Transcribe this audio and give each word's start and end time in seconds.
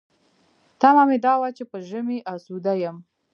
تمه 0.79 1.03
مې 1.09 1.17
دا 1.25 1.33
وه 1.39 1.49
چې 1.57 1.63
په 1.71 1.77
ژمي 1.89 2.19
اسوده 2.33 2.73
یم. 2.83 2.97